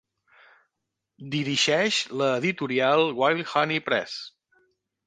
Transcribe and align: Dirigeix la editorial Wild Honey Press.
Dirigeix 1.35 2.01
la 2.23 2.33
editorial 2.41 3.07
Wild 3.21 3.49
Honey 3.55 3.89
Press. 3.93 4.19